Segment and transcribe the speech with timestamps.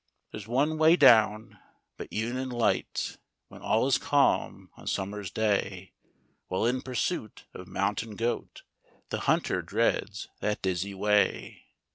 [0.31, 0.31] HECTOR, THE DOG.
[0.31, 1.59] There s one way down,
[1.95, 3.17] but e'en in light,
[3.49, 5.91] When all is calm, on summer's day,.,
[6.47, 8.63] While in pursuit of mountain goat,
[9.09, 11.65] The hunter dreads that dizzy way.